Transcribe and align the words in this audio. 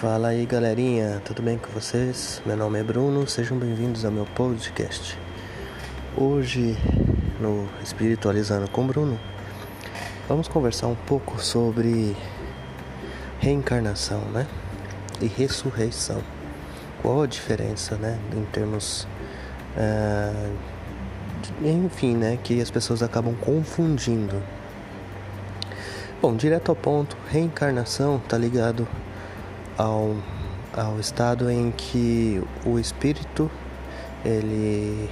Fala 0.00 0.28
aí 0.28 0.46
galerinha, 0.46 1.20
tudo 1.26 1.42
bem 1.42 1.58
com 1.58 1.70
vocês? 1.72 2.40
Meu 2.46 2.56
nome 2.56 2.80
é 2.80 2.82
Bruno, 2.82 3.28
sejam 3.28 3.58
bem-vindos 3.58 4.02
ao 4.02 4.10
meu 4.10 4.24
podcast. 4.24 5.18
Hoje, 6.16 6.74
no 7.38 7.68
Espiritualizando 7.82 8.66
com 8.70 8.86
Bruno, 8.86 9.20
vamos 10.26 10.48
conversar 10.48 10.86
um 10.86 10.94
pouco 10.94 11.38
sobre 11.38 12.16
reencarnação, 13.40 14.22
né? 14.32 14.46
E 15.20 15.26
ressurreição. 15.26 16.22
Qual 17.02 17.22
a 17.22 17.26
diferença, 17.26 17.96
né? 17.96 18.18
Em 18.34 18.44
termos. 18.46 19.06
Uh, 19.76 20.56
enfim, 21.62 22.16
né? 22.16 22.38
Que 22.42 22.58
as 22.62 22.70
pessoas 22.70 23.02
acabam 23.02 23.34
confundindo. 23.34 24.42
Bom, 26.22 26.34
direto 26.34 26.70
ao 26.70 26.76
ponto, 26.76 27.18
reencarnação 27.30 28.16
está 28.16 28.38
ligado 28.38 28.88
ao, 29.80 30.14
ao 30.76 31.00
estado 31.00 31.50
em 31.50 31.70
que 31.70 32.42
o 32.66 32.78
espírito 32.78 33.50
ele 34.22 35.08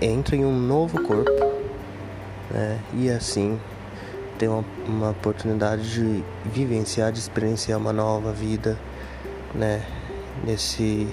entra 0.00 0.34
em 0.34 0.46
um 0.46 0.58
novo 0.58 1.02
corpo 1.02 1.30
né? 2.50 2.80
e 2.94 3.10
assim 3.10 3.60
tem 4.38 4.48
uma, 4.48 4.64
uma 4.86 5.10
oportunidade 5.10 5.82
de 5.92 6.24
vivenciar, 6.46 7.12
de 7.12 7.18
experienciar 7.18 7.78
uma 7.78 7.92
nova 7.92 8.32
vida 8.32 8.78
né? 9.54 9.84
nesse 10.42 11.12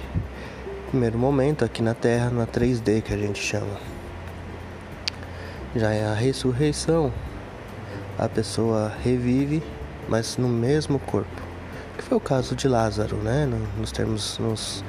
primeiro 0.88 1.18
momento 1.18 1.66
aqui 1.66 1.82
na 1.82 1.94
Terra, 1.94 2.30
na 2.30 2.48
3D 2.48 3.02
que 3.02 3.13
a 3.13 3.18
gente 3.18 3.41
chama. 3.41 3.77
Já 5.76 5.91
é 5.91 6.05
a 6.05 6.13
ressurreição, 6.13 7.12
a 8.18 8.30
pessoa 8.30 8.94
revive, 9.04 9.62
mas 10.07 10.38
no 10.38 10.48
mesmo 10.48 11.00
corpo 11.00 11.45
que 11.96 12.04
foi 12.04 12.18
o 12.18 12.21
caso 12.21 12.55
de 12.55 12.68
Lázaro, 12.68 13.18
né? 13.18 13.46
Nos 13.77 13.91
termos, 13.91 14.38
nos, 14.40 14.84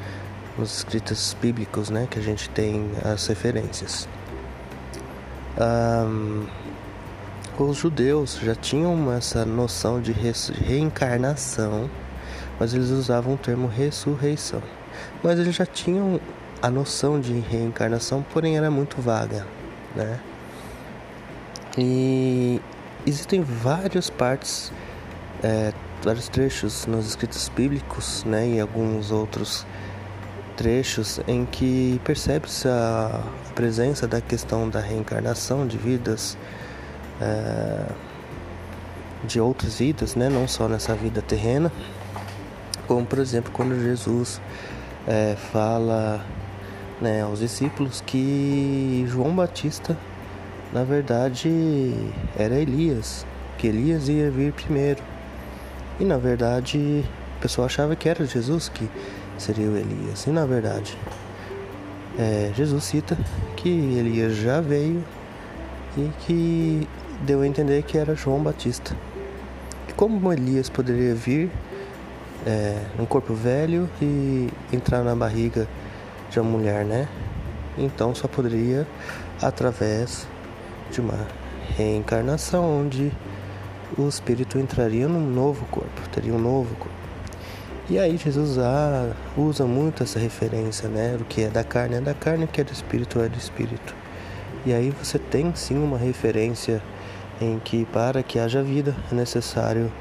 nos 0.59 0.79
escritos 0.79 1.37
bíblicos, 1.41 1.91
né? 1.91 2.07
Que 2.11 2.19
a 2.19 2.23
gente 2.23 2.49
tem 2.51 2.91
as 3.05 3.27
referências. 3.27 4.09
Um, 5.59 6.47
os 7.59 7.79
judeus 7.79 8.39
já 8.43 8.55
tinham 8.55 9.11
essa 9.13 9.47
noção 9.47 10.01
de 10.01 10.13
reencarnação, 10.13 11.89
mas 12.61 12.75
eles 12.75 12.91
usavam 12.91 13.35
o 13.35 13.39
termo 13.39 13.67
ressurreição. 13.67 14.63
Mas 15.23 15.39
eles 15.39 15.55
já 15.55 15.65
tinham 15.65 16.21
a 16.61 16.71
noção 16.71 17.21
de 17.21 17.33
reencarnação, 17.33 18.25
porém 18.33 18.57
era 18.57 18.71
muito 18.71 19.01
vaga, 19.01 19.47
né? 19.95 20.21
E 21.79 22.61
existem 23.07 23.43
várias 23.43 24.11
partes 24.11 24.73
é, 25.43 25.73
vários 26.03 26.29
trechos 26.29 26.87
nos 26.87 27.07
escritos 27.07 27.51
bíblicos, 27.55 28.25
né, 28.25 28.49
e 28.49 28.61
alguns 28.61 29.11
outros 29.11 29.67
trechos 30.57 31.21
em 31.29 31.45
que 31.45 32.01
percebe-se 32.05 32.67
a 32.69 33.23
presença 33.55 34.09
da 34.09 34.21
questão 34.21 34.69
da 34.69 34.81
reencarnação 34.81 35.67
de 35.67 35.77
vidas, 35.77 36.37
é, 37.21 37.87
de 39.25 39.41
outras 39.41 39.79
vidas, 39.79 40.15
né, 40.15 40.29
não 40.29 40.49
só 40.49 40.69
nessa 40.69 40.95
vida 40.95 41.21
terrena, 41.21 41.71
como 42.87 43.05
por 43.05 43.19
exemplo 43.19 43.51
quando 43.53 43.79
Jesus 43.81 44.41
é, 45.07 45.37
fala 45.53 46.25
né, 47.01 47.23
aos 47.23 47.41
discípulos 47.41 48.03
que 48.07 49.05
João 49.09 49.35
Batista 49.35 49.97
na 50.73 50.85
verdade 50.85 51.93
era 52.37 52.55
Elias, 52.55 53.27
que 53.59 53.67
Elias 53.67 54.09
ia 54.09 54.31
vir 54.31 54.53
primeiro. 54.53 55.03
E 55.99 56.05
na 56.05 56.17
verdade, 56.19 57.05
o 57.39 57.41
pessoal 57.41 57.67
achava 57.67 57.97
que 57.97 58.09
era 58.09 58.25
Jesus 58.25 58.69
que 58.69 58.89
seria 59.39 59.69
o 59.69 59.77
Elias. 59.77 60.27
E 60.27 60.31
na 60.31 60.45
verdade, 60.45 60.97
é, 62.19 62.53
Jesus 62.55 62.85
cita 62.85 63.17
que 63.57 63.69
Elias 63.69 64.37
já 64.37 64.61
veio 64.61 65.05
e 65.97 66.11
que 66.21 66.89
deu 67.23 67.41
a 67.41 67.47
entender 67.47 67.83
que 67.83 67.97
era 67.97 68.15
João 68.15 68.43
Batista. 68.43 68.95
E 69.89 69.93
como 69.93 70.33
Elias 70.33 70.69
poderia 70.69 71.15
vir 71.15 71.51
é, 72.47 72.79
num 72.99 73.07
corpo 73.07 73.35
velho 73.35 73.89
e 74.01 74.49
entrar 74.73 75.03
na 75.03 75.15
barriga 75.15 75.67
de 76.31 76.39
uma 76.39 76.51
mulher, 76.51 76.85
né? 76.85 77.09
Então 77.79 78.15
só 78.15 78.29
poderia 78.29 78.87
através 79.41 80.27
de 80.91 81.01
uma 81.01 81.27
reencarnação 81.77 82.81
onde 82.81 83.13
o 83.97 84.09
espírito 84.09 84.59
entraria 84.59 85.09
num 85.09 85.31
novo 85.31 85.65
corpo, 85.67 86.09
teria 86.13 86.35
um 86.35 86.39
novo 86.39 86.75
corpo. 86.77 86.95
E 87.89 87.99
aí 87.99 88.17
Jesus 88.17 88.59
ah, 88.59 89.13
usa 89.37 89.65
muito 89.65 90.03
essa 90.03 90.19
referência, 90.19 90.89
né? 90.89 91.17
O 91.21 91.25
que 91.25 91.45
é 91.45 91.49
da 91.49 91.63
carne 91.63 91.97
é 91.97 92.01
da 92.01 92.15
carne, 92.15 92.45
o 92.45 92.49
que 92.49 92.61
é 92.61 92.65
do 92.65 92.73
espírito 92.73 93.21
é 93.21 93.29
do 93.29 93.39
espírito. 93.39 93.95
E 94.65 94.73
aí 94.73 94.91
você 94.91 95.19
tem 95.19 95.55
sim 95.55 95.79
uma 95.79 95.97
referência 95.97 96.83
em 97.41 97.61
que 97.61 97.85
para 97.87 98.23
que 98.25 98.39
haja 98.39 98.63
vida 98.63 98.97
é 99.13 99.15
necessário 99.15 99.93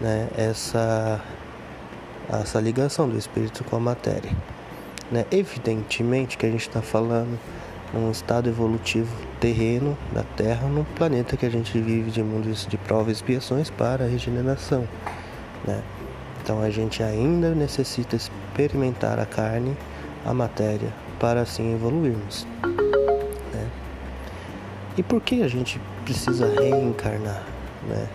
né, 0.00 0.28
essa, 0.36 1.18
essa 2.28 2.60
ligação 2.60 3.08
do 3.08 3.16
espírito 3.16 3.64
com 3.64 3.76
a 3.76 3.80
matéria. 3.80 4.30
Né? 5.10 5.24
Evidentemente 5.30 6.36
que 6.36 6.44
a 6.44 6.50
gente 6.50 6.68
está 6.68 6.82
falando 6.82 7.38
um 7.94 8.10
estado 8.10 8.48
evolutivo 8.48 9.14
terreno 9.40 9.96
da 10.12 10.22
Terra 10.22 10.66
no 10.66 10.84
planeta 10.96 11.36
que 11.36 11.46
a 11.46 11.50
gente 11.50 11.78
vive 11.80 12.10
de 12.10 12.22
mundos 12.22 12.66
de 12.66 12.76
provas 12.76 13.08
e 13.08 13.12
expiações 13.12 13.70
para 13.70 14.04
a 14.04 14.08
regeneração. 14.08 14.88
Né? 15.66 15.82
Então 16.42 16.60
a 16.60 16.70
gente 16.70 17.02
ainda 17.02 17.54
necessita 17.54 18.16
experimentar 18.16 19.18
a 19.18 19.26
carne, 19.26 19.76
a 20.24 20.34
matéria, 20.34 20.92
para 21.18 21.40
assim 21.40 21.72
evoluirmos. 21.72 22.46
Né? 23.52 23.70
E 24.96 25.02
por 25.02 25.20
que 25.20 25.42
a 25.42 25.48
gente 25.48 25.80
precisa 26.04 26.46
reencarnar? 26.48 27.42
Né? 27.88 28.08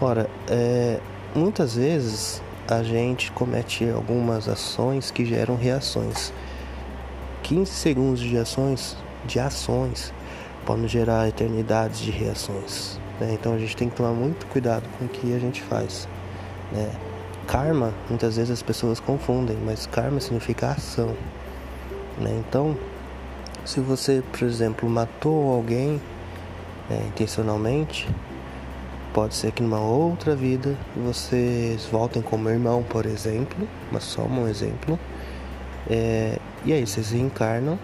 Ora, 0.00 0.28
é, 0.48 1.00
muitas 1.34 1.74
vezes 1.74 2.42
a 2.68 2.82
gente 2.82 3.32
comete 3.32 3.88
algumas 3.88 4.48
ações 4.48 5.10
que 5.10 5.24
geram 5.24 5.56
reações 5.56 6.32
15 7.46 7.70
segundos 7.70 8.20
de 8.20 8.36
ações, 8.36 8.96
de 9.24 9.38
ações 9.38 10.12
podem 10.64 10.88
gerar 10.88 11.28
eternidades 11.28 12.00
de 12.00 12.10
reações. 12.10 12.98
Né? 13.20 13.34
Então 13.34 13.54
a 13.54 13.58
gente 13.58 13.76
tem 13.76 13.88
que 13.88 13.94
tomar 13.94 14.10
muito 14.10 14.46
cuidado 14.46 14.82
com 14.98 15.04
o 15.04 15.08
que 15.08 15.32
a 15.32 15.38
gente 15.38 15.62
faz. 15.62 16.08
Né? 16.72 16.90
Karma, 17.46 17.94
muitas 18.08 18.34
vezes 18.34 18.50
as 18.50 18.62
pessoas 18.62 18.98
confundem, 18.98 19.56
mas 19.64 19.86
karma 19.86 20.18
significa 20.18 20.70
ação. 20.72 21.14
Né? 22.18 22.42
Então, 22.48 22.76
se 23.64 23.78
você, 23.78 24.24
por 24.32 24.42
exemplo, 24.42 24.90
matou 24.90 25.54
alguém 25.54 26.02
é, 26.90 26.96
intencionalmente, 27.06 28.08
pode 29.14 29.36
ser 29.36 29.52
que 29.52 29.62
numa 29.62 29.80
outra 29.80 30.34
vida 30.34 30.76
vocês 30.96 31.86
voltem 31.86 32.20
como 32.20 32.48
irmão, 32.48 32.82
por 32.82 33.06
exemplo, 33.06 33.68
mas 33.92 34.02
só 34.02 34.22
um 34.22 34.48
exemplo. 34.48 34.98
É, 35.88 36.38
e 36.64 36.72
aí 36.72 36.86
vocês 36.86 37.10
reencarnam, 37.10 37.78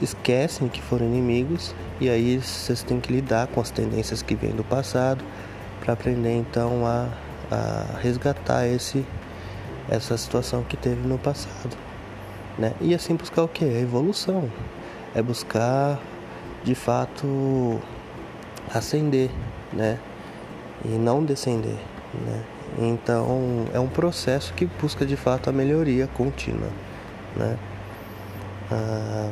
esquecem 0.00 0.68
que 0.68 0.80
foram 0.80 1.06
inimigos 1.06 1.74
e 2.00 2.08
aí 2.08 2.38
vocês 2.38 2.82
têm 2.82 3.00
que 3.00 3.12
lidar 3.12 3.46
com 3.48 3.60
as 3.60 3.70
tendências 3.70 4.22
que 4.22 4.34
vêm 4.34 4.50
do 4.50 4.64
passado 4.64 5.24
para 5.80 5.92
aprender 5.92 6.34
então 6.34 6.86
a, 6.86 7.08
a 7.50 7.98
resgatar 7.98 8.66
esse 8.66 9.04
essa 9.88 10.16
situação 10.16 10.62
que 10.62 10.76
teve 10.76 11.06
no 11.06 11.18
passado, 11.18 11.76
né? 12.58 12.72
E 12.80 12.94
assim 12.94 13.14
buscar 13.14 13.42
o 13.42 13.48
que? 13.48 13.64
A 13.64 13.80
evolução. 13.80 14.50
É 15.14 15.22
buscar 15.22 16.00
de 16.64 16.74
fato 16.74 17.78
ascender, 18.72 19.30
né? 19.72 19.98
E 20.84 20.88
não 20.88 21.24
descender, 21.24 21.76
né? 22.14 22.42
Então 22.78 23.66
é 23.72 23.78
um 23.78 23.88
processo 23.88 24.52
que 24.54 24.66
busca 24.66 25.06
de 25.06 25.16
fato 25.16 25.48
a 25.48 25.52
melhoria 25.52 26.06
contínua, 26.08 26.70
né? 27.36 27.58
Ah, 28.70 29.30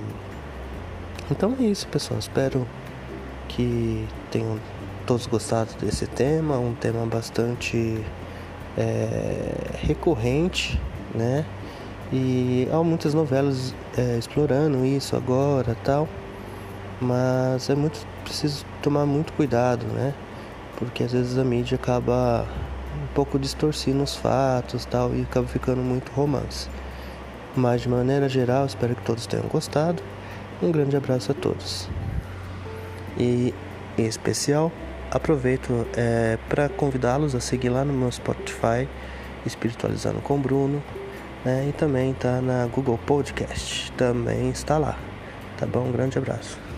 então 1.30 1.56
é 1.58 1.64
isso, 1.64 1.86
pessoal. 1.88 2.18
Espero 2.18 2.66
que 3.48 4.06
tenham 4.30 4.58
todos 5.06 5.26
gostado 5.26 5.70
desse 5.80 6.06
tema, 6.06 6.58
um 6.58 6.74
tema 6.74 7.06
bastante 7.06 8.02
é, 8.76 9.54
recorrente, 9.82 10.80
né? 11.14 11.44
E 12.12 12.68
há 12.70 12.82
muitas 12.82 13.14
novelas 13.14 13.74
é, 13.96 14.18
explorando 14.18 14.84
isso 14.84 15.16
agora, 15.16 15.76
tal. 15.82 16.08
Mas 17.00 17.68
é 17.70 17.74
muito 17.74 18.06
preciso 18.22 18.64
tomar 18.82 19.06
muito 19.06 19.32
cuidado, 19.32 19.84
né? 19.86 20.14
Porque 20.76 21.04
às 21.04 21.12
vezes 21.12 21.38
a 21.38 21.44
mídia 21.44 21.76
acaba 21.76 22.46
um 23.02 23.14
pouco 23.14 23.38
distorcendo 23.38 24.02
os 24.02 24.14
fatos, 24.14 24.84
tal, 24.84 25.14
e 25.14 25.22
acaba 25.22 25.46
ficando 25.46 25.80
muito 25.80 26.12
romance. 26.12 26.68
Mas 27.56 27.82
de 27.82 27.88
maneira 27.88 28.28
geral, 28.28 28.66
espero 28.66 28.94
que 28.94 29.02
todos 29.02 29.26
tenham 29.26 29.46
gostado. 29.46 30.02
Um 30.62 30.70
grande 30.70 30.96
abraço 30.96 31.32
a 31.32 31.34
todos. 31.34 31.88
E 33.18 33.52
em 33.98 34.06
especial, 34.06 34.72
aproveito 35.10 35.86
é, 35.96 36.38
para 36.48 36.68
convidá-los 36.68 37.34
a 37.34 37.40
seguir 37.40 37.68
lá 37.68 37.84
no 37.84 37.92
meu 37.92 38.10
Spotify 38.10 38.88
Espiritualizando 39.44 40.20
com 40.20 40.38
Bruno, 40.38 40.82
né? 41.44 41.66
E 41.68 41.72
também 41.72 42.14
tá 42.14 42.40
na 42.40 42.66
Google 42.66 42.98
Podcast, 42.98 43.90
também 43.92 44.50
está 44.50 44.78
lá. 44.78 44.96
Tá 45.58 45.66
bom? 45.66 45.80
Um 45.80 45.92
grande 45.92 46.16
abraço. 46.16 46.71